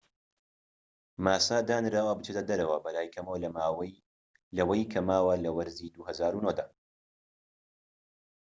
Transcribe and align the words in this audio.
ماسا 1.25 1.57
دانراوە 1.69 2.13
بچێتە 2.17 2.43
دەرەوە 2.49 2.77
بەلای 2.85 3.11
کەمەوە 3.13 3.37
لەوەی 4.57 4.89
کە 4.91 4.99
ماوە 5.09 5.33
لە 5.45 5.49
وەرزی 5.57 5.93
٢٠٠٩ 5.95 6.49
دا 6.57 6.65